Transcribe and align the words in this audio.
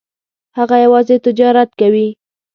هغه 0.57 0.75
یوازې 0.85 1.15
تجارت 1.25 1.69
کوي. 1.79 2.07